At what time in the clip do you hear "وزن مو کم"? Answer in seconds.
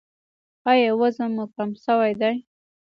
0.99-1.69